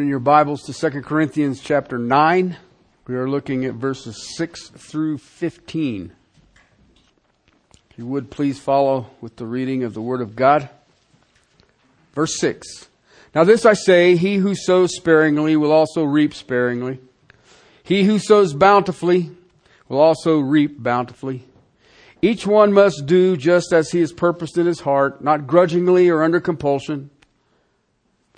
[0.00, 2.56] Turn in your Bibles to 2 Corinthians chapter 9.
[3.06, 6.10] We are looking at verses 6 through 15.
[7.90, 10.70] If you would please follow with the reading of the Word of God.
[12.14, 12.88] Verse 6.
[13.34, 16.98] Now this I say, he who sows sparingly will also reap sparingly.
[17.82, 19.30] He who sows bountifully
[19.86, 21.44] will also reap bountifully.
[22.22, 26.22] Each one must do just as he has purposed in his heart, not grudgingly or
[26.22, 27.10] under compulsion.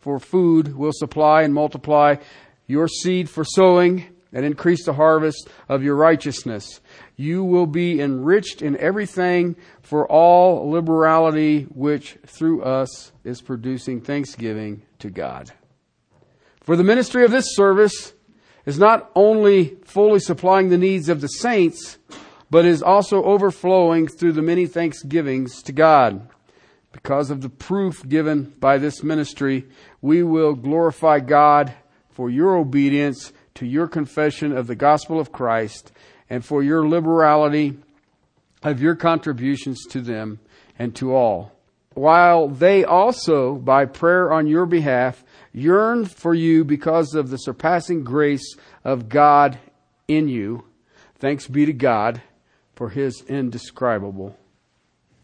[0.00, 2.16] for food will supply and multiply
[2.66, 6.80] your seed for sowing and increase the harvest of your righteousness.
[7.16, 14.82] You will be enriched in everything for all liberality which through us is producing thanksgiving
[15.00, 15.50] to God.
[16.62, 18.12] For the ministry of this service
[18.64, 21.98] is not only fully supplying the needs of the saints,
[22.50, 26.28] but is also overflowing through the many thanksgivings to God.
[26.92, 29.66] Because of the proof given by this ministry,
[30.00, 31.72] we will glorify God
[32.10, 35.92] for your obedience to your confession of the gospel of Christ
[36.28, 37.78] and for your liberality
[38.62, 40.40] of your contributions to them
[40.78, 41.52] and to all.
[41.94, 48.04] While they also, by prayer on your behalf, yearn for you because of the surpassing
[48.04, 49.58] grace of God
[50.06, 50.64] in you.
[51.16, 52.22] Thanks be to God
[52.74, 54.36] for his indescribable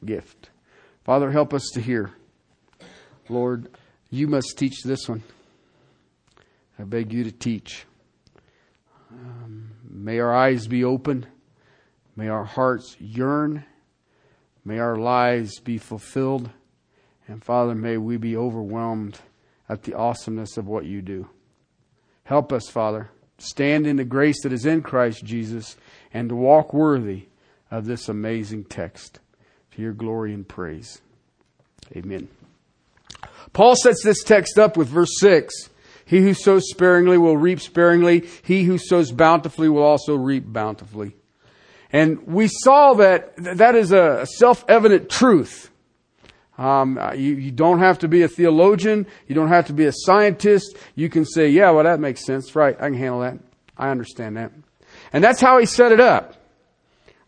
[0.04, 0.50] gift.
[1.06, 2.10] Father, help us to hear.
[3.28, 3.68] Lord,
[4.10, 5.22] you must teach this one.
[6.80, 7.86] I beg you to teach.
[9.12, 11.24] Um, may our eyes be open.
[12.16, 13.64] May our hearts yearn.
[14.64, 16.50] May our lives be fulfilled.
[17.28, 19.20] And Father, may we be overwhelmed
[19.68, 21.30] at the awesomeness of what you do.
[22.24, 25.76] Help us, Father, stand in the grace that is in Christ Jesus
[26.12, 27.28] and to walk worthy
[27.70, 29.20] of this amazing text
[29.76, 31.00] to your glory and praise.
[31.94, 32.28] Amen.
[33.52, 35.70] Paul sets this text up with verse 6.
[36.04, 38.26] He who sows sparingly will reap sparingly.
[38.42, 41.14] He who sows bountifully will also reap bountifully.
[41.92, 45.70] And we saw that that is a self-evident truth.
[46.58, 49.06] Um, you, you, don't have to be a theologian.
[49.28, 50.74] You don't have to be a scientist.
[50.94, 52.56] You can say, yeah, well, that makes sense.
[52.56, 52.74] Right.
[52.76, 53.38] I can handle that.
[53.76, 54.52] I understand that.
[55.12, 56.35] And that's how he set it up.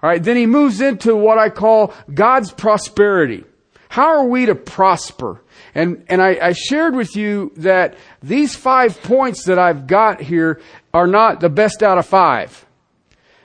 [0.02, 3.44] All right, then he moves into what I call God's prosperity.
[3.88, 5.42] How are we to prosper?
[5.74, 10.60] And, and I, I shared with you that these five points that I've got here
[10.94, 12.64] are not the best out of five.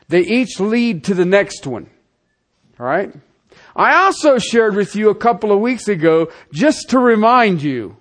[0.09, 1.89] They each lead to the next one.
[2.79, 3.13] All right?
[3.75, 7.97] I also shared with you a couple of weeks ago, just to remind you,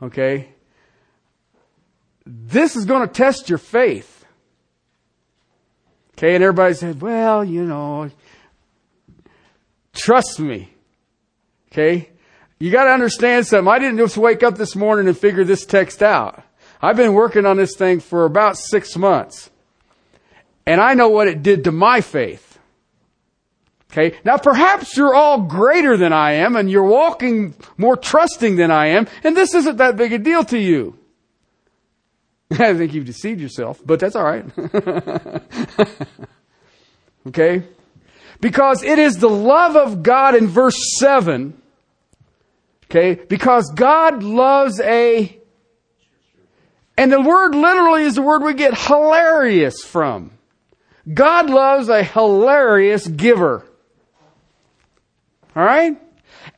[0.00, 0.50] okay,
[2.24, 4.19] this is going to test your faith.
[6.20, 8.10] Okay, and everybody said, well, you know,
[9.94, 10.68] trust me.
[11.72, 12.10] Okay?
[12.58, 13.72] You gotta understand something.
[13.72, 16.42] I didn't just wake up this morning and figure this text out.
[16.82, 19.48] I've been working on this thing for about six months.
[20.66, 22.58] And I know what it did to my faith.
[23.90, 24.18] Okay?
[24.22, 28.88] Now perhaps you're all greater than I am and you're walking more trusting than I
[28.88, 30.99] am, and this isn't that big a deal to you.
[32.58, 34.44] I think you've deceived yourself, but that's all right.
[37.28, 37.62] okay?
[38.40, 41.60] Because it is the love of God in verse 7.
[42.84, 43.14] Okay?
[43.14, 45.38] Because God loves a.
[46.96, 50.32] And the word literally is the word we get hilarious from.
[51.12, 53.64] God loves a hilarious giver.
[55.56, 56.00] Alright?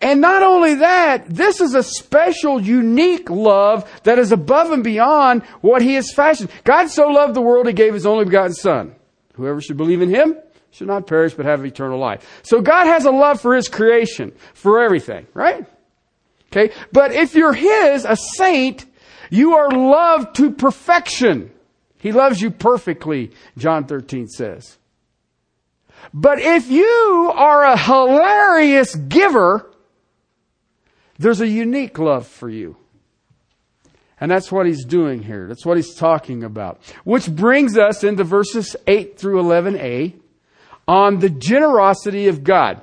[0.00, 5.42] And not only that, this is a special, unique love that is above and beyond
[5.60, 6.50] what He has fashioned.
[6.64, 8.94] God so loved the world, He gave His only begotten Son.
[9.34, 10.36] Whoever should believe in Him
[10.70, 12.40] should not perish but have eternal life.
[12.42, 15.66] So God has a love for His creation, for everything, right?
[16.50, 16.74] Okay?
[16.92, 18.86] But if you're His, a saint,
[19.30, 21.50] you are loved to perfection.
[21.98, 24.78] He loves you perfectly, John 13 says.
[26.12, 29.71] But if you are a hilarious giver,
[31.22, 32.76] there's a unique love for you.
[34.20, 35.48] And that's what he's doing here.
[35.48, 36.80] That's what he's talking about.
[37.02, 40.14] Which brings us into verses 8 through 11a
[40.86, 42.80] on the generosity of God.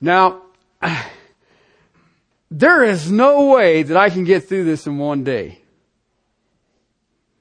[0.00, 0.42] Now,
[2.50, 5.60] there is no way that I can get through this in one day.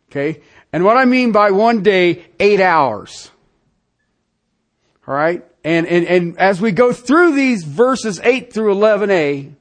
[0.10, 0.42] Okay?
[0.72, 3.30] And what I mean by one day, eight hours.
[5.08, 5.46] Alright?
[5.64, 9.54] And, and, and as we go through these verses 8 through 11a,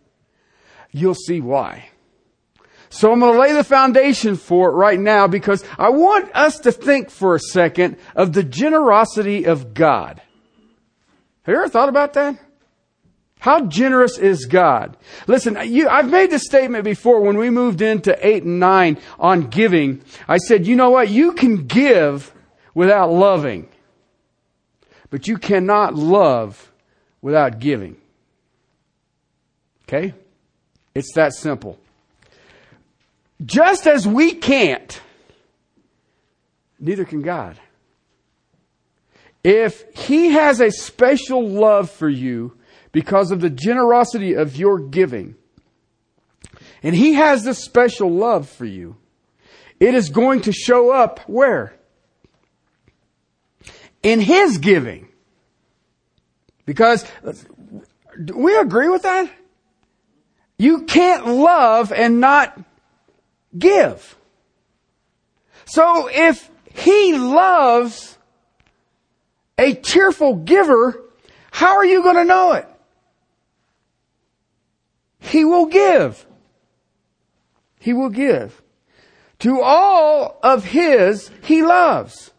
[0.93, 1.89] you'll see why.
[2.91, 6.59] So I'm going to lay the foundation for it right now because I want us
[6.61, 10.21] to think for a second of the generosity of God.
[11.45, 12.39] Have you ever thought about that?
[13.39, 14.97] How generous is God?
[15.27, 19.49] Listen, you, I've made this statement before when we moved into 8 and 9 on
[19.49, 20.03] giving.
[20.29, 21.09] I said, you know what?
[21.09, 22.33] You can give
[22.75, 23.69] without loving.
[25.11, 26.73] But you cannot love
[27.21, 27.97] without giving.
[29.89, 30.15] Okay?
[30.95, 31.79] It's that simple.
[33.45, 35.01] Just as we can't,
[36.79, 37.59] neither can God.
[39.43, 42.57] If He has a special love for you
[42.93, 45.35] because of the generosity of your giving,
[46.83, 48.97] and He has this special love for you,
[49.81, 51.75] it is going to show up where?
[54.03, 55.09] In His giving.
[56.65, 57.05] Because,
[58.25, 59.31] do we agree with that?
[60.59, 62.59] You can't love and not
[63.59, 64.17] give.
[65.65, 68.19] So if he loves
[69.59, 71.01] a cheerful giver,
[71.51, 72.69] how are you going to know it?
[75.21, 76.27] He will give.
[77.79, 78.61] He will give.
[79.41, 82.33] To all of his, he loves.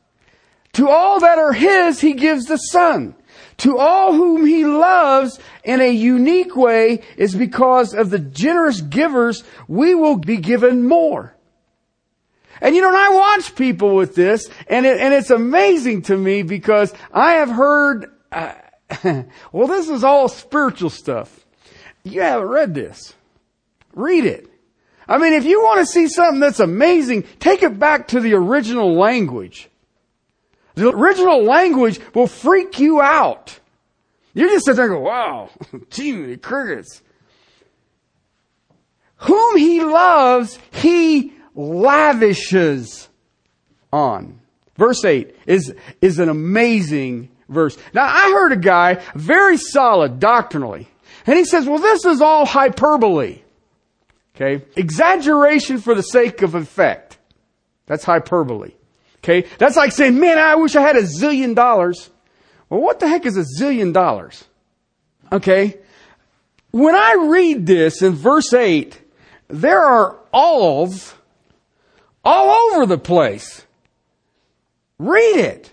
[0.74, 3.16] To all that are his, he gives the Son.
[3.64, 9.46] To all whom he loves in a unique way is because of the generous givers,
[9.70, 11.34] we will be given more.
[12.60, 16.18] And you know, and I watch people with this, and it, and it's amazing to
[16.18, 18.54] me because I have heard, uh,
[19.54, 21.46] well, this is all spiritual stuff.
[22.04, 23.14] You haven't read this.
[23.94, 24.50] Read it.
[25.08, 28.34] I mean, if you want to see something that's amazing, take it back to the
[28.34, 29.70] original language.
[30.76, 33.60] The original language will freak you out.
[34.34, 35.50] You just sit there and go, wow,
[35.90, 37.02] gee, crickets.
[39.18, 43.08] Whom he loves, he lavishes
[43.92, 44.40] on.
[44.76, 47.78] Verse 8 is, is an amazing verse.
[47.94, 50.88] Now I heard a guy, very solid doctrinally,
[51.28, 53.42] and he says, well, this is all hyperbole.
[54.36, 54.66] Okay?
[54.76, 57.18] Exaggeration for the sake of effect.
[57.86, 58.72] That's hyperbole.
[59.24, 59.48] Okay?
[59.58, 62.10] That's like saying, man, I wish I had a zillion dollars.
[62.70, 64.44] Well, what the heck is a zillion dollars?
[65.32, 65.80] Okay?
[66.72, 69.00] When I read this in verse 8,
[69.48, 71.14] there are alls
[72.26, 73.66] all over the place.
[75.00, 75.72] Read it.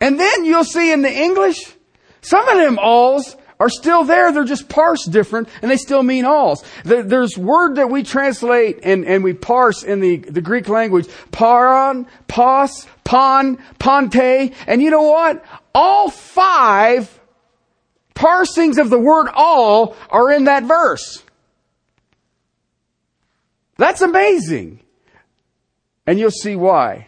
[0.00, 1.72] And then you'll see in the English,
[2.20, 4.30] some of them alls are still there.
[4.30, 6.62] They're just parsed different and they still mean alls.
[6.84, 11.06] There's word that we translate and, and we parse in the, the Greek language.
[11.32, 14.52] Paron, pos, pon, ponte.
[14.66, 15.42] And you know what?
[15.74, 17.18] All five
[18.14, 21.22] parsings of the word all are in that verse.
[23.78, 24.80] That's amazing.
[26.06, 27.06] And you'll see why.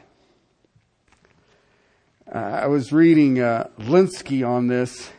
[2.35, 5.11] Uh, I was reading uh, Lenski on this,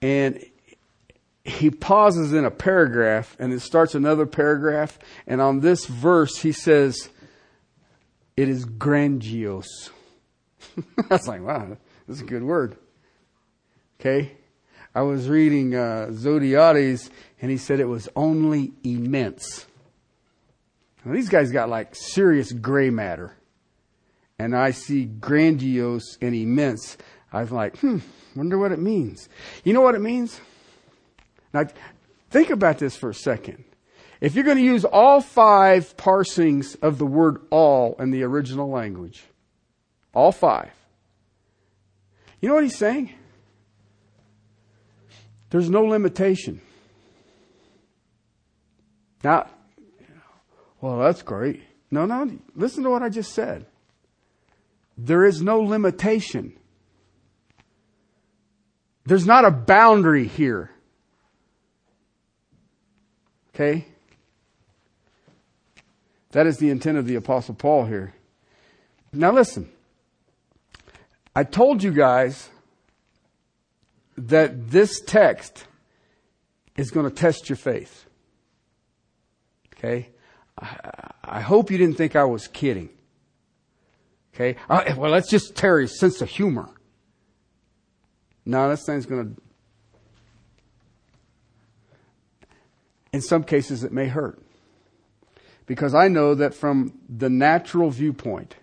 [0.00, 0.42] and
[1.62, 4.98] he pauses in a paragraph and it starts another paragraph.
[5.28, 7.08] And on this verse, he says,
[8.36, 9.90] It is grandiose.
[10.76, 11.76] I was like, wow,
[12.08, 12.76] that's a good word.
[14.00, 14.32] Okay?
[14.92, 19.64] I was reading uh, and he said it was only immense.
[21.04, 23.36] Now, these guys got like serious gray matter.
[24.36, 26.98] And I see grandiose and immense.
[27.32, 27.98] I was like, hmm,
[28.34, 29.28] wonder what it means.
[29.62, 30.40] You know what it means?
[31.52, 31.66] Now,
[32.30, 33.64] think about this for a second.
[34.20, 38.70] If you're going to use all five parsings of the word all in the original
[38.70, 39.24] language,
[40.14, 40.70] all five,
[42.40, 43.12] you know what he's saying?
[45.50, 46.60] There's no limitation.
[49.22, 49.48] Now,
[50.80, 51.62] well, that's great.
[51.90, 53.66] No, no, listen to what I just said.
[54.96, 56.54] There is no limitation.
[59.04, 60.70] There's not a boundary here.
[63.54, 63.86] Okay?
[66.30, 68.14] That is the intent of the Apostle Paul here.
[69.12, 69.70] Now listen.
[71.34, 72.50] I told you guys
[74.16, 75.66] that this text
[76.76, 78.06] is going to test your faith.
[79.74, 80.08] Okay?
[81.24, 82.90] I, hope you didn't think I was kidding.
[84.34, 84.56] Okay?
[84.68, 86.68] Well, that's just Terry's sense of humor.
[88.44, 89.42] No, this thing's going to.
[93.12, 94.40] In some cases, it may hurt.
[95.66, 98.56] Because I know that from the natural viewpoint,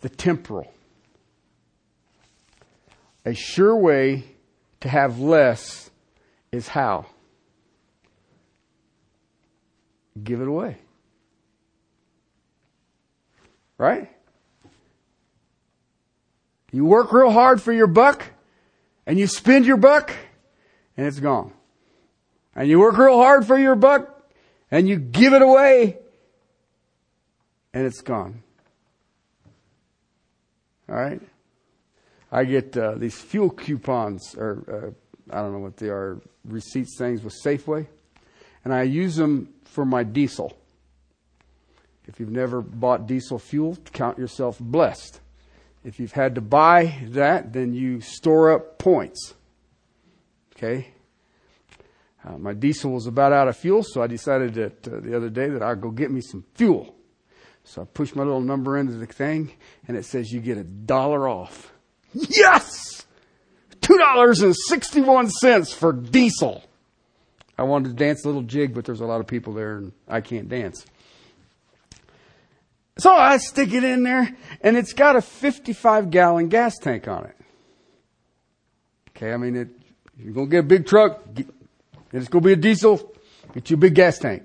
[0.00, 0.72] the temporal,
[3.24, 4.24] a sure way
[4.80, 5.90] to have less
[6.50, 7.06] is how?
[10.22, 10.76] Give it away.
[13.78, 14.10] Right?
[16.72, 18.24] You work real hard for your buck
[19.06, 20.12] and you spend your buck
[20.96, 21.52] and it's gone.
[22.54, 24.22] And you work real hard for your buck
[24.70, 25.98] and you give it away
[27.74, 28.42] and it's gone.
[30.88, 31.20] All right?
[32.30, 34.94] I get uh, these fuel coupons, or
[35.30, 37.86] uh, I don't know what they are, receipts things with Safeway,
[38.64, 40.56] and I use them for my diesel.
[42.06, 45.20] If you've never bought diesel fuel, count yourself blessed.
[45.84, 49.34] If you've had to buy that, then you store up points.
[50.56, 50.91] Okay?
[52.24, 55.28] Uh, my diesel was about out of fuel, so I decided that uh, the other
[55.28, 56.94] day that I'd go get me some fuel.
[57.64, 59.52] So I push my little number into the thing,
[59.88, 61.72] and it says you get a dollar off.
[62.12, 63.06] Yes!
[63.80, 66.62] $2.61 for diesel.
[67.58, 69.92] I wanted to dance a little jig, but there's a lot of people there, and
[70.08, 70.84] I can't dance.
[72.98, 77.24] So I stick it in there, and it's got a 55 gallon gas tank on
[77.24, 77.36] it.
[79.10, 79.68] Okay, I mean, it,
[80.18, 81.22] you're going to get a big truck,
[82.12, 83.12] it's going to be a diesel,
[83.54, 84.42] get you a big gas tank.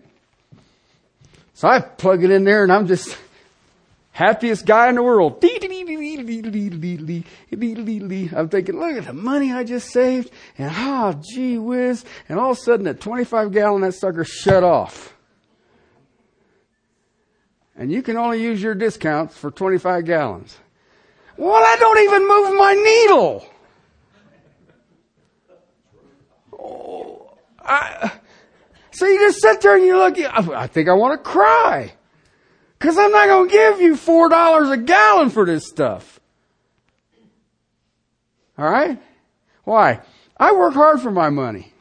[1.54, 3.18] So I plug it in there, and I'm just
[4.12, 5.44] happiest guy in the world.
[5.44, 5.50] I'm
[8.50, 12.06] thinking, look at the money I just saved, and oh, gee whiz.
[12.30, 15.14] And all of a sudden, at 25 gallon, that sucker shut off
[17.78, 20.58] and you can only use your discounts for 25 gallons.
[21.38, 23.46] Well, I don't even move my needle.
[27.68, 28.12] I,
[28.92, 31.94] so you just sit there and you look, I think I want to cry.
[32.80, 36.20] Cause I'm not going to give you $4 a gallon for this stuff.
[38.58, 39.02] Alright?
[39.64, 40.02] Why?
[40.38, 41.74] I work hard for my money.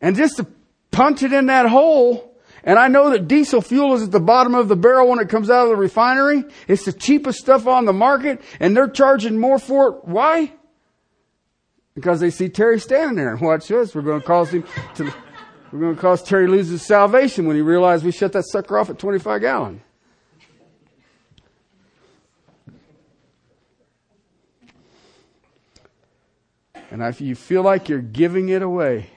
[0.00, 0.46] And just to
[0.90, 4.54] punch it in that hole, and I know that diesel fuel is at the bottom
[4.54, 6.44] of the barrel when it comes out of the refinery.
[6.66, 10.04] It's the cheapest stuff on the market and they're charging more for it.
[10.04, 10.52] Why?
[11.98, 13.92] Because they see Terry standing there and watch this.
[13.92, 14.64] We're going to cause him
[14.94, 15.12] to,
[15.72, 18.78] we're going to cause Terry lose his salvation when he realizes we shut that sucker
[18.78, 19.82] off at 25 gallon.
[26.92, 29.10] And if you feel like you're giving it away,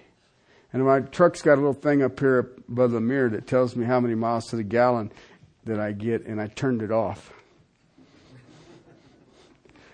[0.73, 3.85] and my truck's got a little thing up here above the mirror that tells me
[3.85, 5.11] how many miles to the gallon
[5.65, 7.31] that I get, and I turned it off.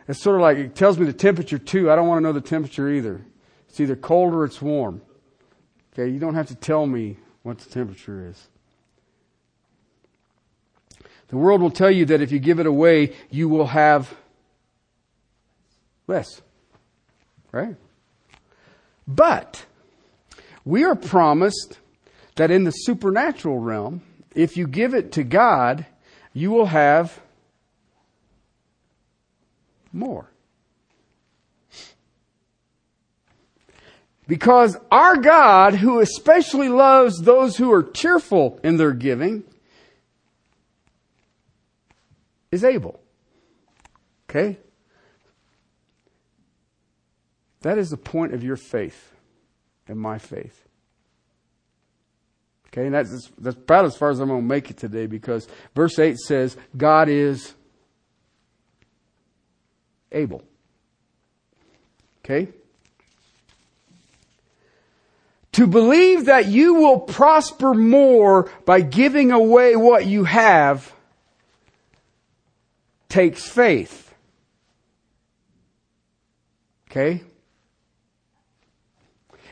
[0.07, 1.91] It's sort of like it tells me the temperature too.
[1.91, 3.25] I don't want to know the temperature either.
[3.67, 5.01] It's either cold or it's warm.
[5.93, 8.47] Okay, you don't have to tell me what the temperature is.
[11.27, 14.15] The world will tell you that if you give it away, you will have
[16.07, 16.41] less.
[17.51, 17.75] Right?
[19.07, 19.65] But
[20.63, 21.79] we are promised
[22.35, 24.03] that in the supernatural realm,
[24.35, 25.85] if you give it to God,
[26.33, 27.19] you will have
[29.97, 30.31] more.
[34.27, 39.43] Because our God, who especially loves those who are cheerful in their giving,
[42.51, 42.99] is able.
[44.29, 44.57] Okay?
[47.61, 49.13] That is the point of your faith
[49.87, 50.67] and my faith.
[52.67, 55.47] Okay, and that's, that's about as far as I'm going to make it today because
[55.73, 57.53] verse 8 says, God is
[60.11, 60.43] able.
[62.23, 62.49] Okay?
[65.53, 70.93] To believe that you will prosper more by giving away what you have
[73.09, 74.13] takes faith.
[76.91, 77.23] Okay?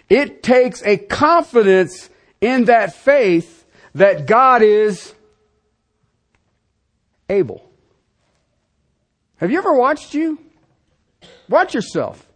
[0.09, 2.09] It takes a confidence
[2.39, 5.13] in that faith that God is
[7.29, 7.67] able.
[9.37, 10.44] Have you ever watched you?
[11.49, 12.27] Watch yourself.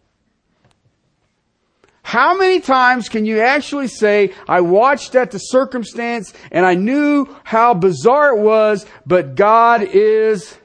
[2.03, 7.27] How many times can you actually say, I watched at the circumstance and I knew
[7.43, 10.57] how bizarre it was, but God is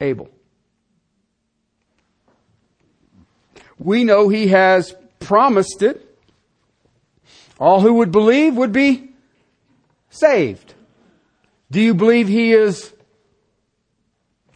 [0.00, 0.28] able?
[3.78, 6.02] We know He has promised it.
[7.58, 9.10] All who would believe would be
[10.10, 10.74] saved.
[11.70, 12.92] Do you believe he is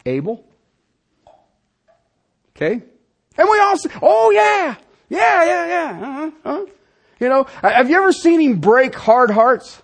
[0.05, 0.45] able?
[2.61, 2.83] Okay.
[3.37, 4.75] And we all say, oh yeah,
[5.09, 6.07] yeah, yeah, yeah.
[6.07, 6.65] Uh-huh, uh-huh.
[7.19, 9.81] You know, have you ever seen him break hard hearts?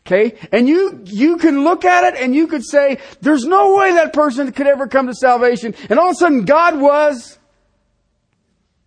[0.00, 0.38] Okay?
[0.52, 4.12] And you, you can look at it and you could say, there's no way that
[4.12, 5.74] person could ever come to salvation.
[5.90, 7.38] And all of a sudden God was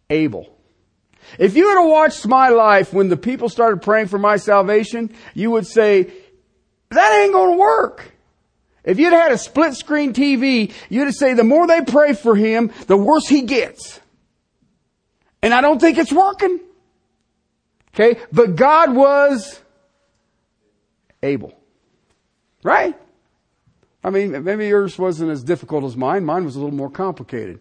[0.10, 0.58] able.
[1.40, 5.52] If you had watched my life when the people started praying for my salvation, you
[5.52, 6.12] would say,
[6.90, 8.11] that ain't gonna work.
[8.84, 12.72] If you'd had a split screen TV, you'd say the more they pray for him,
[12.88, 14.00] the worse he gets.
[15.42, 16.60] And I don't think it's working.
[17.94, 18.20] Okay?
[18.32, 19.60] But God was
[21.22, 21.54] able.
[22.64, 22.96] Right?
[24.04, 26.26] I mean, maybe yours wasn't as difficult as mine.
[26.26, 27.60] Mine was a little more complicated.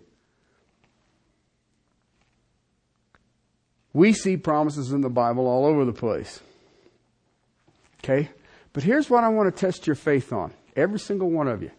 [3.93, 6.41] We see promises in the Bible all over the place.
[8.03, 8.31] Okay?
[8.73, 10.53] But here's what I want to test your faith on.
[10.77, 11.71] Every single one of you.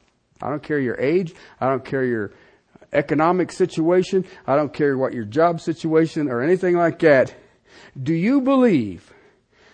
[0.42, 1.34] I don't care your age.
[1.60, 2.32] I don't care your
[2.94, 4.26] economic situation.
[4.46, 7.34] I don't care what your job situation or anything like that.
[8.02, 9.12] Do you believe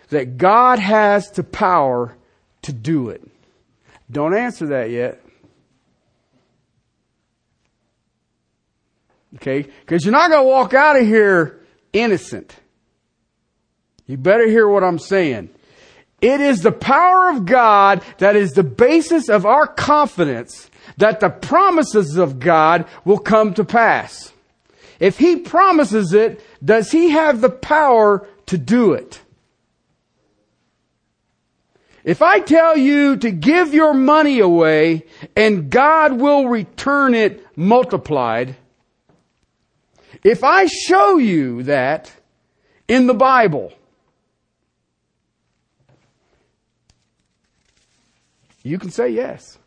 [0.09, 2.15] that God has the power
[2.63, 3.23] to do it?
[4.09, 5.21] Don't answer that yet.
[9.35, 9.63] Okay?
[9.81, 11.61] Because you're not going to walk out of here
[11.93, 12.55] innocent.
[14.05, 15.49] You better hear what I'm saying.
[16.21, 21.29] It is the power of God that is the basis of our confidence that the
[21.29, 24.33] promises of God will come to pass.
[24.99, 29.21] If He promises it, does He have the power to do it?
[32.03, 38.55] If I tell you to give your money away and God will return it multiplied,
[40.23, 42.11] if I show you that
[42.87, 43.73] in the Bible,
[48.67, 49.57] You can say yes.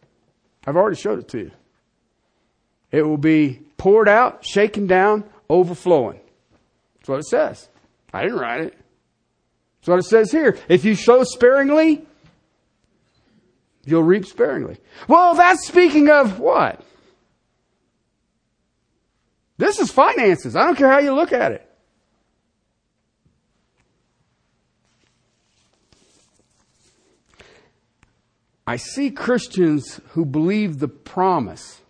[0.66, 1.50] I've already showed it to you.
[2.90, 6.20] It will be poured out, shaken down, overflowing.
[6.96, 7.68] That's what it says.
[8.12, 8.78] I didn't write it.
[9.80, 10.58] That's what it says here.
[10.68, 12.04] If you sow sparingly,
[13.86, 14.76] you'll reap sparingly.
[15.08, 16.84] Well, that's speaking of what?
[19.56, 20.56] This is finances.
[20.56, 21.69] I don't care how you look at it.
[28.70, 31.80] I see Christians who believe the promise.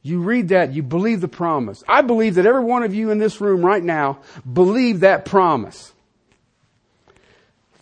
[0.00, 1.82] You read that, you believe the promise.
[1.88, 5.92] I believe that every one of you in this room right now believe that promise.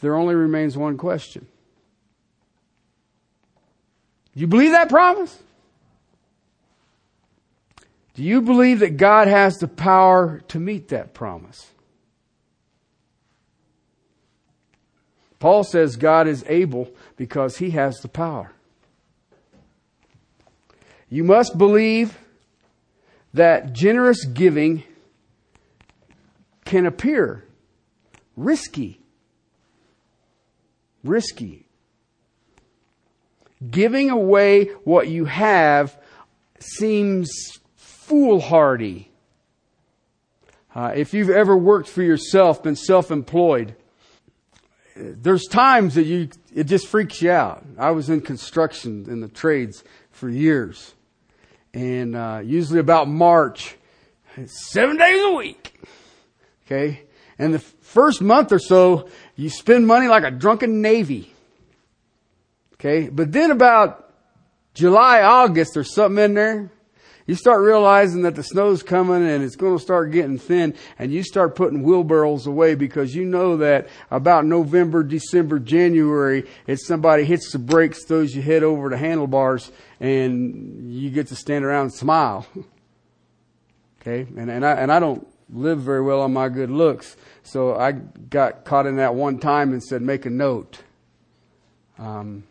[0.00, 1.46] There only remains one question.
[4.32, 5.38] You believe that promise?
[8.14, 11.70] Do you believe that God has the power to meet that promise?
[15.40, 18.50] Paul says God is able because he has the power.
[21.10, 22.16] You must believe
[23.34, 24.84] that generous giving
[26.64, 27.44] can appear
[28.36, 29.00] risky.
[31.04, 31.66] Risky.
[33.70, 35.98] Giving away what you have
[36.58, 37.28] seems
[37.76, 39.10] foolhardy.
[40.74, 43.76] Uh, if you've ever worked for yourself, been self-employed,
[44.96, 47.64] there's times that you, it just freaks you out.
[47.78, 50.94] I was in construction in the trades for years.
[51.72, 53.76] And, uh, usually about March,
[54.46, 55.80] seven days a week.
[56.66, 57.02] Okay.
[57.38, 61.32] And the first month or so, you spend money like a drunken Navy.
[62.74, 63.08] Okay.
[63.08, 64.12] But then about
[64.74, 66.70] July, August, there's something in there
[67.30, 71.12] you start realizing that the snow's coming and it's going to start getting thin and
[71.12, 77.22] you start putting wheelbarrows away because you know that about November, December, January, it's somebody
[77.22, 81.82] hits the brakes, throws your head over the handlebars and you get to stand around
[81.82, 82.48] and smile.
[84.00, 84.26] okay.
[84.36, 87.16] And, and I, and I don't live very well on my good looks.
[87.44, 90.82] So I got caught in that one time and said, make a note.
[91.96, 92.42] Um,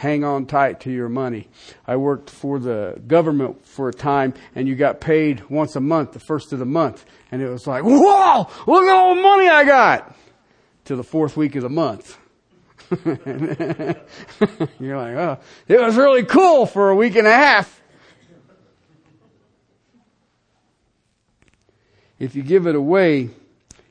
[0.00, 1.46] hang on tight to your money.
[1.86, 6.12] I worked for the government for a time and you got paid once a month,
[6.12, 7.04] the first of the month.
[7.30, 10.16] And it was like, whoa, look at all the money I got
[10.86, 12.16] to the fourth week of the month.
[14.80, 17.82] You're like, oh, it was really cool for a week and a half.
[22.18, 23.28] If you give it away,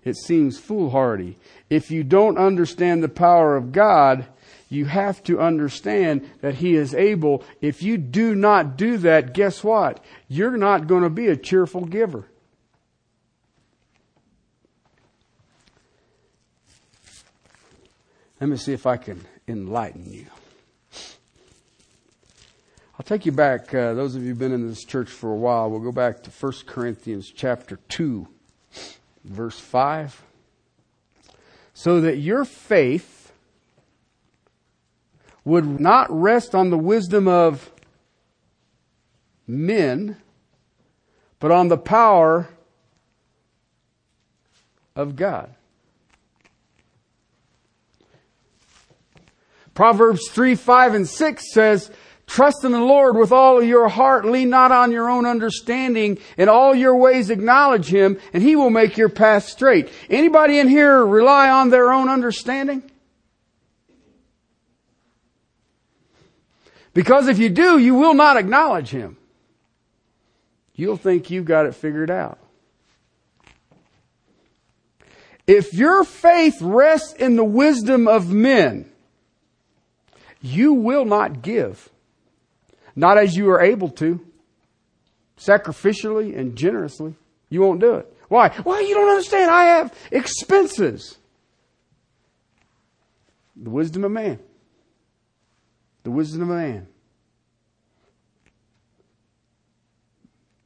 [0.04, 1.38] it seems foolhardy.
[1.70, 4.26] If you don't understand the power of God,
[4.70, 7.44] you have to understand that He is able.
[7.60, 10.04] If you do not do that, guess what?
[10.28, 12.28] You're not going to be a cheerful giver.
[18.40, 20.28] Let me see if I can enlighten you.
[22.98, 25.36] I'll take you back, uh, those of you who've been in this church for a
[25.36, 28.28] while, we'll go back to 1 Corinthians chapter 2,
[29.24, 30.22] verse 5.
[31.74, 33.19] So that your faith
[35.50, 37.72] would not rest on the wisdom of
[39.48, 40.16] men,
[41.40, 42.48] but on the power
[44.96, 45.54] of God.
[49.74, 51.90] Proverbs 3, 5, and 6 says,
[52.28, 54.26] Trust in the Lord with all your heart.
[54.26, 56.20] Lean not on your own understanding.
[56.38, 59.90] In all your ways acknowledge Him, and He will make your path straight.
[60.12, 62.84] Anybody in here rely on their own understanding?
[66.94, 69.18] Because if you do, you will not acknowledge Him.
[70.74, 72.40] You'll think you've got it figured out.
[75.46, 78.90] If your faith rests in the wisdom of men,
[80.42, 81.90] you will not give.
[82.96, 84.26] Not as you are able to.
[85.38, 87.16] Sacrificially and generously.
[87.50, 88.14] You won't do it.
[88.28, 88.50] Why?
[88.64, 88.82] Why?
[88.82, 89.50] You don't understand.
[89.50, 91.18] I have expenses.
[93.56, 94.40] The wisdom of man.
[96.04, 96.88] The wisdom of man.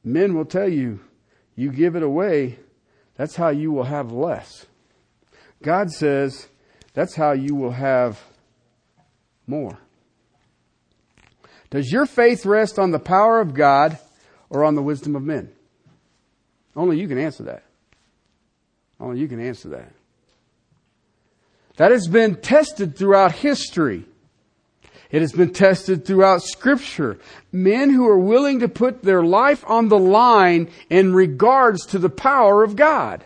[0.03, 0.99] Men will tell you,
[1.55, 2.59] you give it away,
[3.15, 4.65] that's how you will have less.
[5.61, 6.47] God says,
[6.93, 8.21] that's how you will have
[9.47, 9.77] more.
[11.69, 13.97] Does your faith rest on the power of God
[14.49, 15.51] or on the wisdom of men?
[16.75, 17.63] Only you can answer that.
[18.99, 19.91] Only you can answer that.
[21.77, 24.05] That has been tested throughout history.
[25.13, 27.19] It has been tested throughout scripture.
[27.51, 32.09] Men who are willing to put their life on the line in regards to the
[32.09, 33.23] power of God.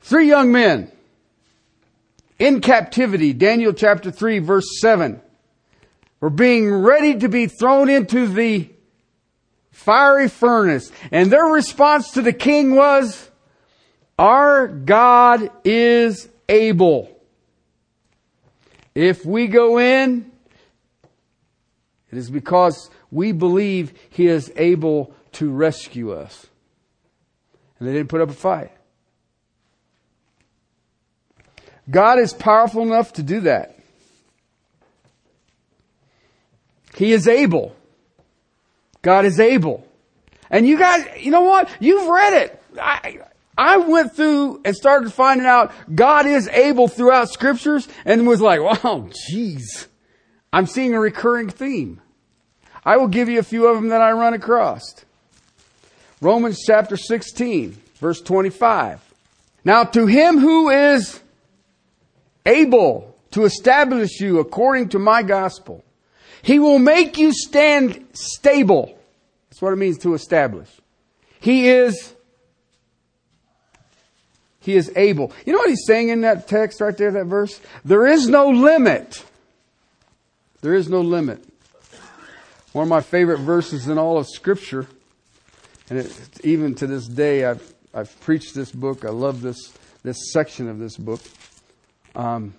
[0.00, 0.90] Three young men
[2.40, 5.22] in captivity, Daniel chapter 3 verse 7,
[6.18, 8.68] were being ready to be thrown into the
[9.70, 10.90] fiery furnace.
[11.12, 13.30] And their response to the king was,
[14.18, 17.08] our God is able.
[18.94, 20.30] If we go in,
[22.10, 26.46] it is because we believe he is able to rescue us.
[27.78, 28.70] And they didn't put up a fight.
[31.90, 33.78] God is powerful enough to do that.
[36.94, 37.74] He is able.
[39.00, 39.86] God is able.
[40.50, 41.70] And you guys, you know what?
[41.80, 42.62] You've read it.
[42.80, 43.20] I,
[43.56, 48.60] I went through and started finding out God is able throughout scriptures and was like,
[48.84, 49.86] wow, jeez.
[50.52, 52.00] I'm seeing a recurring theme.
[52.84, 54.82] I will give you a few of them that I run across.
[56.20, 59.00] Romans chapter 16, verse 25.
[59.64, 61.20] Now to him who is
[62.44, 65.84] able to establish you according to my gospel.
[66.42, 68.98] He will make you stand stable.
[69.48, 70.68] That's what it means to establish.
[71.40, 72.14] He is,
[74.62, 75.32] he is able.
[75.44, 77.60] You know what he's saying in that text right there, that verse?
[77.84, 79.24] There is no limit.
[80.60, 81.44] There is no limit.
[82.72, 84.86] One of my favorite verses in all of scripture,
[85.90, 89.04] and it, even to this day, I've, I've preached this book.
[89.04, 89.72] I love this,
[90.04, 91.20] this section of this book.
[92.14, 92.54] Um,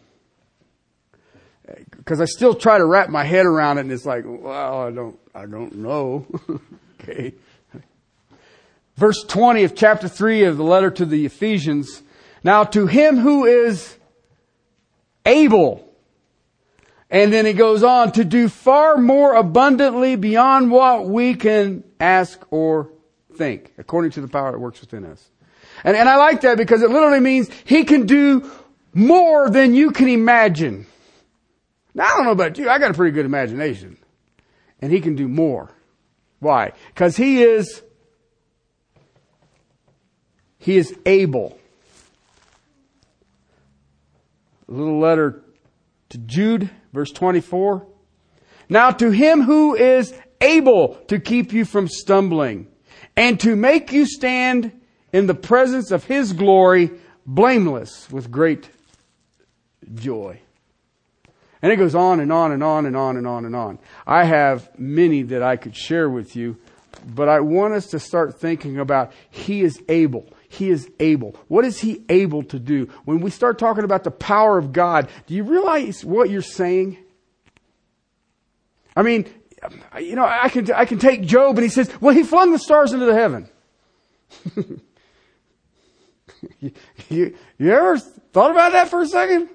[1.97, 4.91] because I still try to wrap my head around it, and it's like, well, I
[4.91, 6.27] don't, I don't know.
[7.01, 7.33] okay.
[8.95, 12.03] Verse 20 of chapter 3 of the letter to the Ephesians.
[12.43, 13.97] Now to him who is
[15.25, 15.87] able,
[17.09, 22.39] and then he goes on to do far more abundantly beyond what we can ask
[22.51, 22.91] or
[23.35, 25.29] think, according to the power that works within us.
[25.83, 28.49] And, and I like that because it literally means he can do
[28.93, 30.85] more than you can imagine.
[31.93, 32.69] Now, I don't know about you.
[32.69, 33.97] I got a pretty good imagination.
[34.81, 35.71] And he can do more.
[36.39, 36.73] Why?
[36.89, 37.81] Because he is,
[40.63, 41.59] he is able.
[44.69, 45.43] A little letter
[46.09, 47.85] to Jude, verse 24.
[48.69, 52.67] Now to him who is able to keep you from stumbling
[53.17, 54.71] and to make you stand
[55.11, 56.91] in the presence of his glory
[57.25, 58.69] blameless with great
[59.93, 60.39] joy.
[61.61, 63.79] And it goes on and on and on and on and on and on.
[64.07, 66.57] I have many that I could share with you,
[67.05, 70.25] but I want us to start thinking about He is able.
[70.53, 71.35] He is able.
[71.47, 72.89] What is He able to do?
[73.05, 76.97] When we start talking about the power of God, do you realize what you're saying?
[78.95, 79.25] I mean,
[79.99, 82.59] you know, I can, I can take Job and he says, well, he flung the
[82.59, 83.49] stars into the heaven.
[84.55, 84.81] you,
[87.09, 89.49] you, you ever thought about that for a second?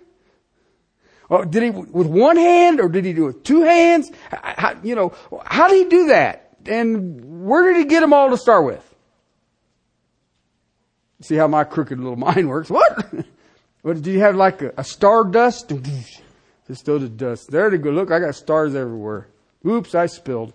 [1.29, 4.11] Or did he with one hand or did he do it with two hands?
[4.31, 5.13] How, you know,
[5.45, 6.57] how did he do that?
[6.67, 8.85] And where did he get them all to start with?
[11.21, 12.71] See how my crooked little mind works?
[12.71, 13.13] What?
[13.83, 15.73] what did you have like a, a star dust?
[16.67, 17.51] Just throw the dust.
[17.51, 17.91] There to go.
[17.91, 19.29] Look, I got stars everywhere.
[19.67, 20.53] Oops, I spilled.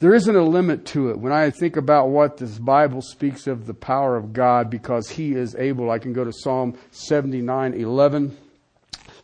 [0.00, 1.18] There isn't a limit to it.
[1.18, 5.32] When I think about what this Bible speaks of the power of God, because He
[5.32, 8.36] is able, I can go to Psalm 79 11.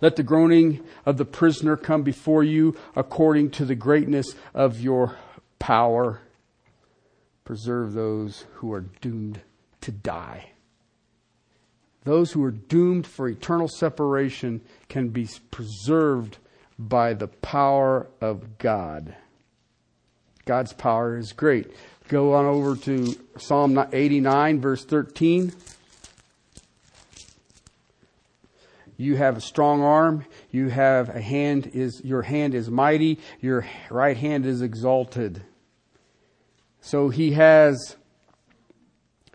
[0.03, 5.17] Let the groaning of the prisoner come before you according to the greatness of your
[5.59, 6.21] power.
[7.47, 9.41] Preserve those who are doomed
[9.81, 10.51] to die.
[12.03, 16.39] Those who are doomed for eternal separation can be preserved
[16.77, 19.15] by the power of God.
[20.45, 21.71] God's power is great.
[22.09, 25.53] Go on over to Psalm 89, verse 13.
[28.97, 30.25] You have a strong arm.
[30.51, 33.21] You have a hand is, your hand is mighty.
[33.41, 35.43] Your right hand is exalted.
[36.87, 37.97] So he has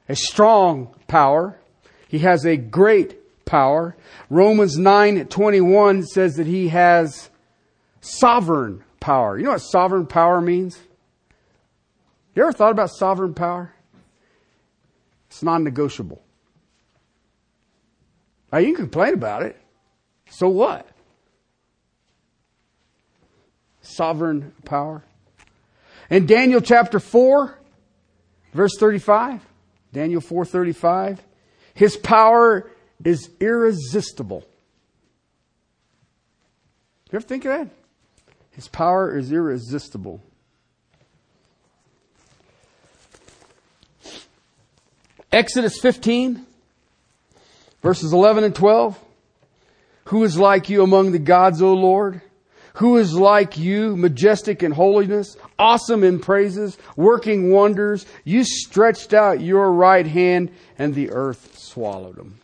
[0.07, 1.59] a strong power.
[2.07, 3.97] He has a great power.
[4.29, 7.29] Romans 9:21 says that he has
[7.99, 9.37] sovereign power.
[9.37, 10.79] You know what sovereign power means?
[12.35, 13.73] You ever thought about sovereign power?
[15.27, 16.23] It's non-negotiable.
[18.53, 19.59] Now you can complain about it.
[20.29, 20.87] So what?
[23.81, 25.03] Sovereign power.
[26.11, 27.57] In Daniel chapter 4,
[28.53, 29.39] verse 35,
[29.93, 31.19] Daniel 4:35,
[31.73, 32.69] his power
[33.01, 34.43] is irresistible.
[37.09, 37.69] You ever think of that?
[38.51, 40.21] His power is irresistible.
[45.31, 46.45] Exodus 15,
[47.81, 48.99] verses 11 and 12.
[50.05, 52.21] Who is like you among the gods, O Lord?
[52.75, 58.05] Who is like you, majestic in holiness, awesome in praises, working wonders?
[58.23, 62.39] You stretched out your right hand and the earth swallowed them.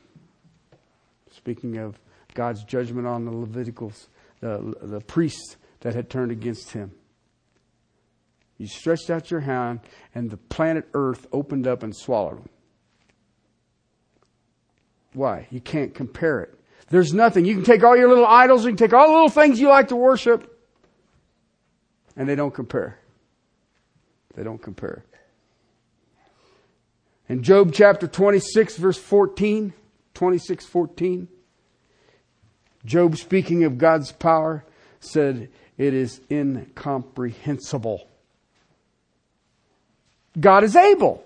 [1.32, 1.98] Speaking of
[2.34, 4.08] God's judgment on the Leviticals,
[4.42, 6.92] the, the priests that had turned against him.
[8.58, 9.82] You stretched out your hand
[10.14, 12.50] and the planet earth opened up and swallowed them.
[15.14, 15.48] Why?
[15.52, 16.57] You can't compare it.
[16.90, 17.46] There's nothing.
[17.46, 19.70] You can take all your little idols, you can take all the little things you
[19.70, 20.58] like to worship,
[22.16, 23.00] and they don't compare.
[24.36, 25.04] They don't compare.
[27.30, 29.74] In Job chapter 26, verse 14,
[30.14, 31.28] 26, 14,
[32.86, 34.64] Job, speaking of God's power,
[35.02, 38.08] said, It is incomprehensible.
[40.40, 41.24] God is able.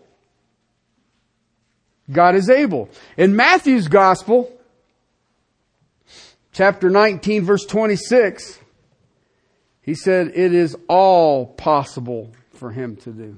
[2.11, 2.89] God is able.
[3.15, 4.51] In Matthew's gospel,
[6.51, 8.59] chapter 19 verse 26,
[9.81, 13.37] he said, it is all possible for him to do.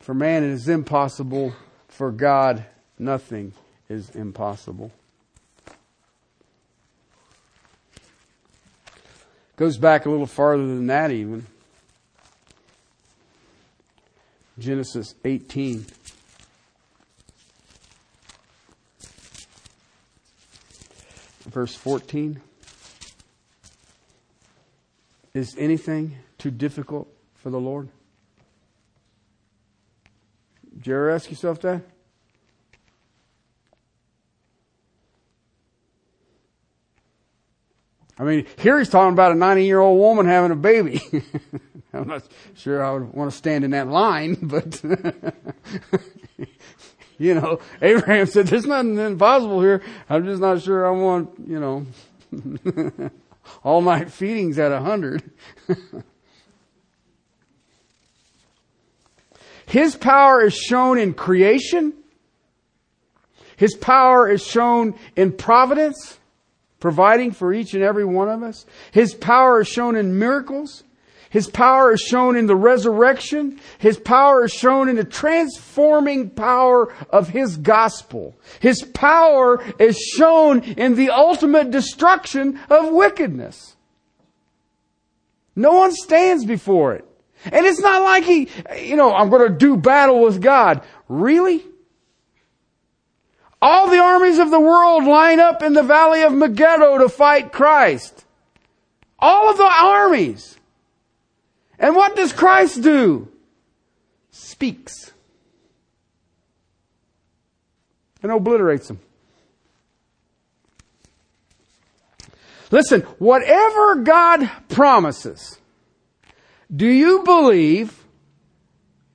[0.00, 1.54] For man it is impossible,
[1.88, 2.64] for God
[2.98, 3.52] nothing
[3.88, 4.90] is impossible.
[9.56, 11.46] Goes back a little farther than that even.
[14.58, 15.84] Genesis 18.
[21.48, 22.40] Verse 14.
[25.34, 27.88] Is anything too difficult for the Lord?
[30.76, 31.82] Did you ever ask yourself that?
[38.20, 41.00] I mean, here he's talking about a 90 year old woman having a baby.
[41.92, 44.82] I'm not sure I would want to stand in that line, but
[47.18, 49.82] you know, Abraham said, there's nothing impossible here.
[50.08, 51.84] I'm just not sure I want, you know,
[53.64, 55.28] all night feedings at a hundred.
[59.66, 61.92] His power is shown in creation.
[63.56, 66.18] His power is shown in providence,
[66.80, 68.64] providing for each and every one of us.
[68.92, 70.84] His power is shown in miracles.
[71.30, 73.60] His power is shown in the resurrection.
[73.78, 78.38] His power is shown in the transforming power of His gospel.
[78.60, 83.76] His power is shown in the ultimate destruction of wickedness.
[85.54, 87.04] No one stands before it.
[87.44, 90.82] And it's not like he, you know, I'm going to do battle with God.
[91.08, 91.64] Really?
[93.60, 97.52] All the armies of the world line up in the valley of Megiddo to fight
[97.52, 98.24] Christ.
[99.18, 100.57] All of the armies.
[101.78, 103.28] And what does Christ do?
[104.30, 105.12] Speaks.
[108.22, 109.00] And obliterates them.
[112.70, 115.58] Listen, whatever God promises,
[116.74, 118.04] do you believe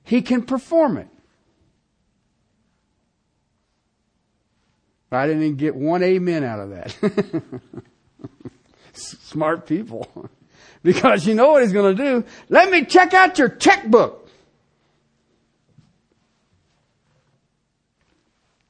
[0.02, 1.08] He can perform it?
[5.12, 7.42] I didn't even get one amen out of that.
[8.92, 10.28] Smart people.
[10.84, 12.24] Because you know what he's going to do.
[12.48, 14.28] Let me check out your checkbook.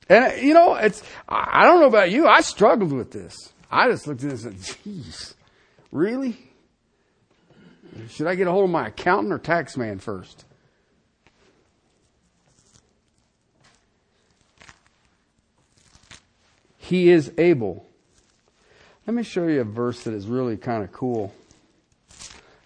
[0.09, 3.53] And you know, it's, I don't know about you, I struggled with this.
[3.70, 5.35] I just looked at this and said, geez,
[5.90, 6.38] really?
[8.11, 10.44] Should I get a hold of my accountant or tax man first?
[16.77, 17.87] He is able.
[19.07, 21.33] Let me show you a verse that is really kind of cool.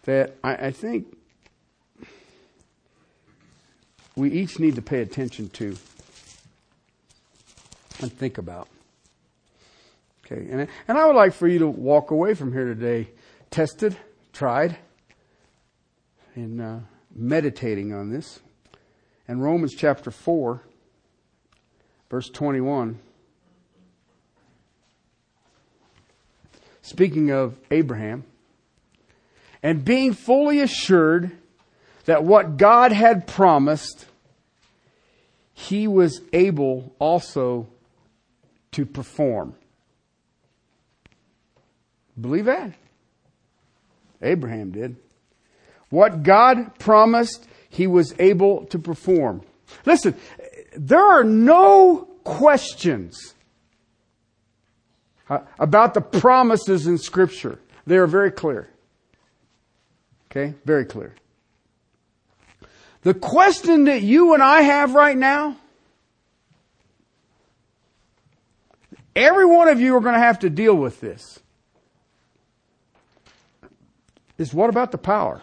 [0.04, 1.16] That I, I think
[4.16, 5.76] we each need to pay attention to
[8.00, 8.68] and think about.
[10.24, 13.08] Okay, and, and I would like for you to walk away from here today
[13.50, 13.96] tested,
[14.32, 14.76] tried,
[16.34, 16.78] and uh,
[17.14, 18.40] meditating on this.
[19.26, 20.62] In Romans chapter 4,
[22.10, 22.98] verse 21,
[26.82, 28.24] speaking of Abraham,
[29.68, 31.30] and being fully assured
[32.06, 34.06] that what God had promised,
[35.52, 37.66] he was able also
[38.72, 39.54] to perform.
[42.18, 42.72] Believe that?
[44.22, 44.96] Abraham did.
[45.90, 49.42] What God promised, he was able to perform.
[49.84, 50.14] Listen,
[50.78, 53.34] there are no questions
[55.58, 57.58] about the promises in Scripture.
[57.86, 58.70] They are very clear.
[60.30, 60.54] Okay?
[60.64, 61.14] Very clear.
[63.02, 65.56] The question that you and I have right now
[69.18, 71.40] Every one of you are going to have to deal with this.
[74.38, 75.42] Is what about the power?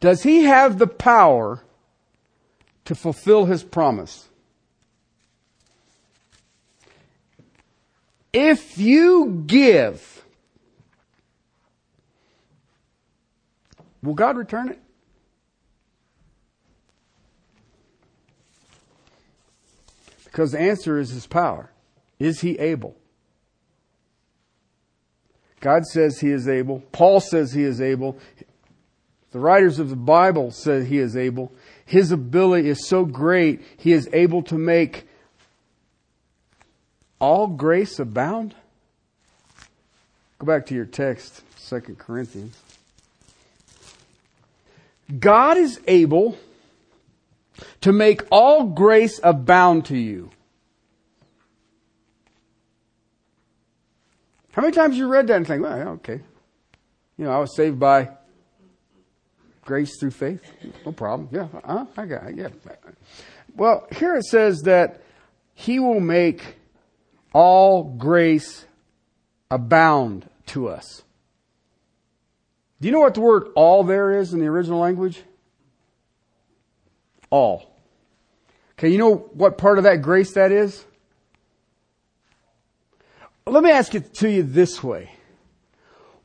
[0.00, 1.62] Does he have the power
[2.86, 4.26] to fulfill his promise?
[8.32, 10.24] If you give,
[14.02, 14.80] will God return it?
[20.24, 21.70] Because the answer is his power.
[22.18, 22.96] Is he able?
[25.60, 26.80] God says he is able.
[26.90, 28.18] Paul says he is able.
[29.30, 31.52] The writers of the Bible say he is able.
[31.84, 35.06] His ability is so great, he is able to make
[37.18, 38.54] all grace abound.
[40.38, 42.58] Go back to your text, 2 Corinthians.
[45.18, 46.36] God is able
[47.82, 50.30] to make all grace abound to you.
[54.52, 56.20] How many times you read that and think, well, okay.
[57.16, 58.10] You know, I was saved by
[59.64, 60.42] grace through faith.
[60.84, 61.28] No problem.
[61.32, 62.36] Yeah, uh, I got it.
[62.36, 62.48] Yeah.
[63.56, 65.02] Well, here it says that
[65.54, 66.56] he will make
[67.32, 68.66] all grace
[69.50, 71.02] abound to us.
[72.82, 75.22] Do you know what the word all there is in the original language?
[77.30, 77.76] All.
[78.72, 80.84] Okay, you know what part of that grace that is?
[83.46, 85.12] Let me ask it to you this way.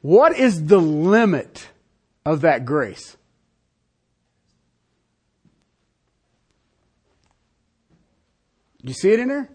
[0.02, 1.70] What is the limit
[2.26, 3.16] of that grace?
[8.82, 9.48] You see it in there?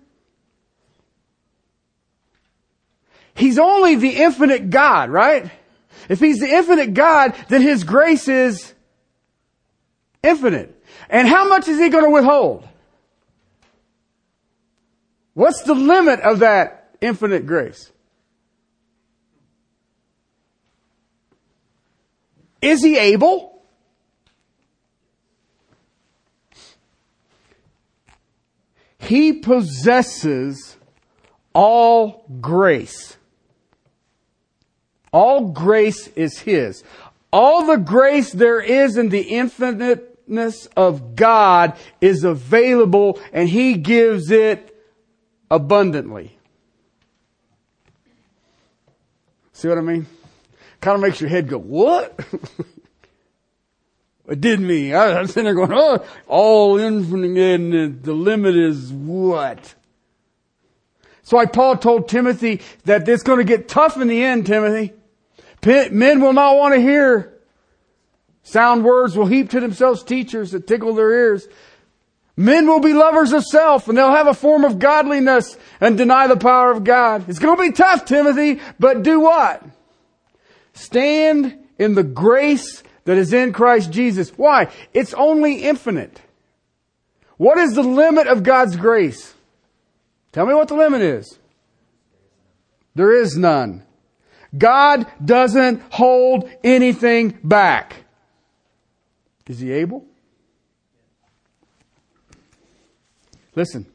[3.35, 5.51] He's only the infinite God, right?
[6.13, 8.75] If he's the infinite God, then his grace is
[10.23, 10.79] infinite.
[11.09, 12.69] And how much is he going to withhold?
[15.33, 17.91] What's the limit of that infinite grace.
[22.63, 23.65] Is he able?
[29.01, 30.77] He possesses
[31.53, 33.17] all grace.
[35.13, 36.83] All grace is his.
[37.33, 44.31] All the grace there is in the infiniteness of God is available and he gives
[44.31, 44.75] it
[45.51, 46.37] abundantly.
[49.53, 50.07] See what I mean?
[50.81, 52.19] Kind of makes your head go, what?
[54.29, 54.95] it did me.
[54.95, 59.75] I, am sitting there going, oh, all infinite and the limit is what?
[61.23, 64.93] So why Paul told Timothy that it's going to get tough in the end, Timothy.
[65.65, 67.33] Men will not want to hear
[68.43, 71.47] sound words will heap to themselves teachers that tickle their ears.
[72.37, 76.27] Men will be lovers of self and they'll have a form of godliness and deny
[76.27, 77.29] the power of God.
[77.29, 79.63] It's going to be tough, Timothy, but do what?
[80.73, 84.31] Stand in the grace that is in Christ Jesus.
[84.31, 84.69] Why?
[84.95, 86.21] It's only infinite.
[87.37, 89.35] What is the limit of God's grace?
[90.33, 91.39] Tell me what the limit is.
[92.95, 93.85] There is none.
[94.57, 97.97] God doesn't hold anything back.
[99.47, 100.05] Is he able?
[103.55, 103.87] Listen.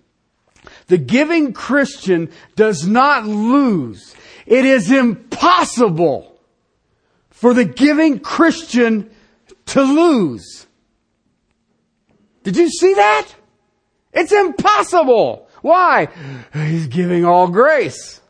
[0.87, 4.15] The giving Christian does not lose.
[4.45, 6.39] It is impossible
[7.29, 9.09] for the giving Christian
[9.67, 10.65] to lose.
[12.43, 13.27] Did you see that?
[14.13, 15.49] It's impossible.
[15.61, 16.07] Why?
[16.53, 18.21] He's giving all grace.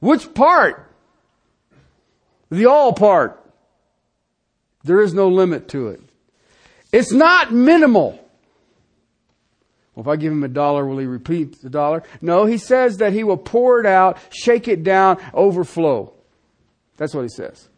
[0.00, 0.93] Which part?
[2.54, 3.40] The all part.
[4.84, 6.00] There is no limit to it.
[6.92, 8.20] It's not minimal.
[9.94, 12.04] Well, if I give him a dollar, will he repeat the dollar?
[12.20, 16.12] No, he says that he will pour it out, shake it down, overflow.
[16.96, 17.68] That's what he says.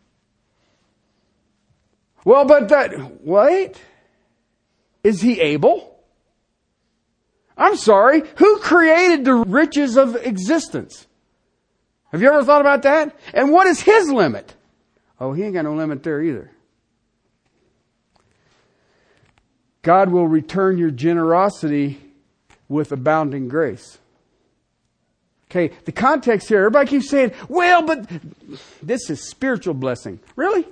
[2.27, 3.81] Well, but that, wait.
[5.03, 5.99] Is he able?
[7.57, 11.07] I'm sorry, who created the riches of existence?
[12.13, 13.19] Have you ever thought about that?
[13.33, 14.56] And what is his limit?
[15.19, 16.51] Oh, he ain't got no limit there either.
[19.83, 22.01] God will return your generosity
[22.69, 23.99] with abounding grace.
[25.51, 28.11] Okay, the context here, everybody keeps saying, well, but
[28.83, 30.19] this is spiritual blessing.
[30.35, 30.67] Really?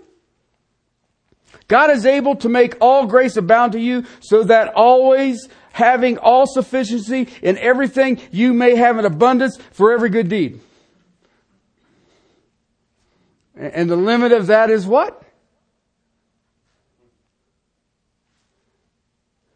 [1.69, 6.47] God is able to make all grace abound to you so that always having all
[6.47, 10.61] sufficiency in everything you may have an abundance for every good deed.
[13.57, 15.23] And the limit of that is what?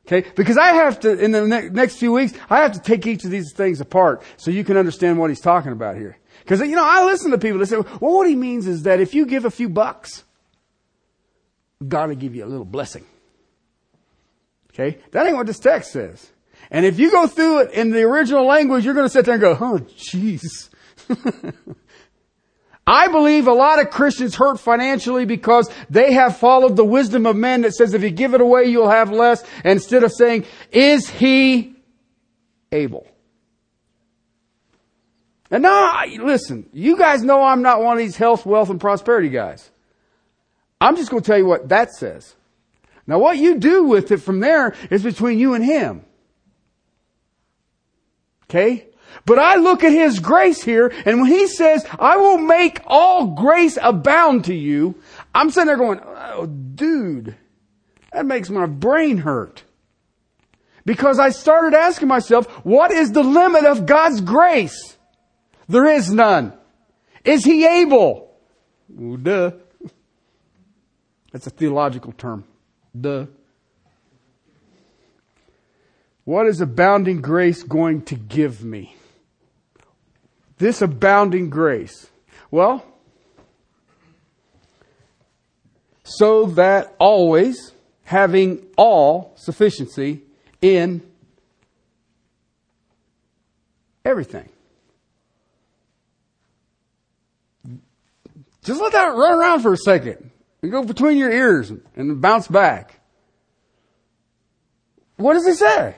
[0.07, 3.07] Okay, because I have to, in the ne- next few weeks, I have to take
[3.07, 6.16] each of these things apart so you can understand what he's talking about here.
[6.38, 9.01] Because, you know, I listen to people that say, well, what he means is that
[9.01, 10.24] if you give a few bucks,
[11.86, 13.05] God will give you a little blessing.
[14.72, 14.99] Okay?
[15.11, 16.30] That ain't what this text says.
[16.70, 19.34] And if you go through it in the original language, you're going to sit there
[19.34, 20.70] and go, oh, jeez.
[22.91, 27.36] I believe a lot of Christians hurt financially because they have followed the wisdom of
[27.36, 31.07] men that says if you give it away, you'll have less, instead of saying, is
[31.07, 31.76] he
[32.72, 33.07] able?
[35.51, 39.28] And now, listen, you guys know I'm not one of these health, wealth, and prosperity
[39.28, 39.70] guys.
[40.80, 42.36] I'm just going to tell you what that says.
[43.07, 46.07] Now what you do with it from there is between you and him.
[48.45, 48.88] Okay?
[49.25, 53.29] But I look at His grace here, and when He says, I will make all
[53.29, 54.95] grace abound to you,
[55.35, 57.37] I'm sitting there going, oh, dude,
[58.13, 59.65] that makes my brain hurt.
[60.85, 64.97] Because I started asking myself, what is the limit of God's grace?
[65.69, 66.55] There is none.
[67.25, 68.35] Is He able?
[68.89, 69.51] Well, duh.
[71.31, 72.45] That's a theological term.
[72.99, 73.27] Duh.
[76.25, 78.95] What is abounding grace going to give me?
[80.59, 82.09] This abounding grace.
[82.51, 82.85] Well,
[86.03, 87.73] so that always
[88.05, 90.23] having all sufficiency
[90.61, 91.03] in
[94.05, 94.49] everything.
[98.65, 100.31] Just let that run around for a second
[100.63, 103.01] and go between your ears and bounce back.
[105.17, 105.95] What does he say?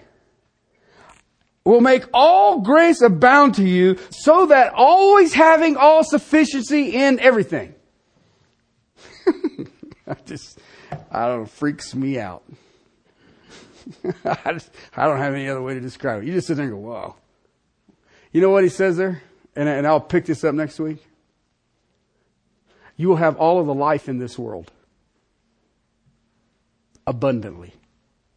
[1.64, 7.74] Will make all grace abound to you so that always having all sufficiency in everything.
[10.06, 10.58] I just,
[11.10, 12.42] I don't know, freaks me out.
[14.24, 16.26] I, just, I don't have any other way to describe it.
[16.26, 17.16] You just sit there and go, wow.
[18.32, 19.22] You know what he says there?
[19.56, 21.04] And, and I'll pick this up next week.
[22.96, 24.70] You will have all of the life in this world
[27.06, 27.74] abundantly.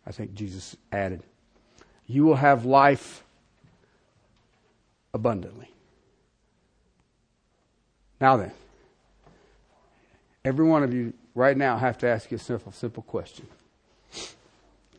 [0.05, 1.23] I think Jesus added.
[2.07, 3.23] You will have life
[5.13, 5.69] abundantly.
[8.19, 8.51] Now then,
[10.45, 13.47] every one of you right now have to ask yourself a simple question.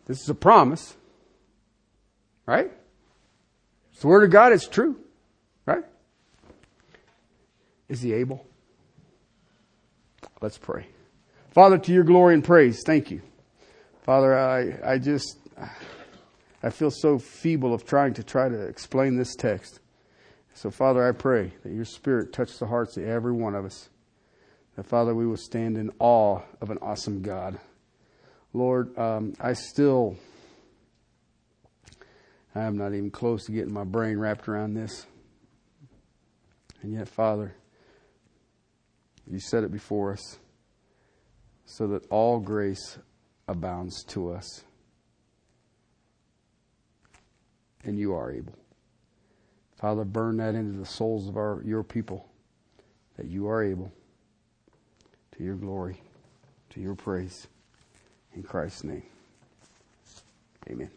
[0.07, 0.95] This is a promise,
[2.47, 2.71] right?
[3.93, 4.97] It's the Word of God, it's true,
[5.65, 5.85] right?
[7.89, 8.45] Is He able?
[10.41, 10.87] Let's pray.
[11.53, 13.23] Father, to your glory and praise, thank you.
[14.03, 15.39] Father, I, I just,
[16.65, 19.81] I feel so feeble of trying to try to explain this text.
[20.55, 23.91] So, Father, I pray that your Spirit touch the hearts of every one of us.
[24.75, 27.61] That, Father, we will stand in awe of an awesome God.
[28.55, 30.17] Lord, um, I still,
[32.55, 35.05] I am not even close to getting my brain wrapped around this.
[36.81, 37.55] And yet, Father,
[39.31, 40.39] you said it before us
[41.67, 42.99] so that all grace
[43.49, 44.65] abounds to us.
[47.85, 48.55] And you are able.
[49.79, 52.27] Father, burn that into the souls of our, your people.
[53.17, 53.93] that you are able
[55.37, 56.01] to your glory,
[56.71, 57.47] to your praise.
[58.35, 59.05] In Christ's name,
[60.71, 60.91] amen.